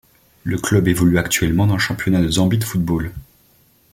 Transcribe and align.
Le 0.43 0.57
club 0.57 0.87
évolue 0.87 1.19
actuellement 1.19 1.67
dans 1.67 1.75
le 1.75 1.79
championnat 1.79 2.23
de 2.23 2.27
Zambie 2.27 2.57
de 2.57 2.63
football. 2.63 3.11